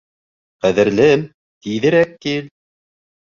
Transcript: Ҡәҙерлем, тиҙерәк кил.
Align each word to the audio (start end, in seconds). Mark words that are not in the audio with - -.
Ҡәҙерлем, 0.65 1.25
тиҙерәк 1.67 2.17
кил. 2.27 2.49